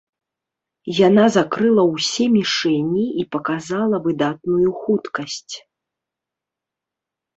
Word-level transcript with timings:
Яна 1.07 1.25
закрыла 1.35 1.83
ўсе 1.93 2.25
мішэні 2.39 3.05
і 3.25 3.27
паказала 3.35 3.97
выдатную 4.07 4.69
хуткасць. 4.81 5.55